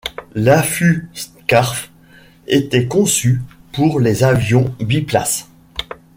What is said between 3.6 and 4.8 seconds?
pour les avions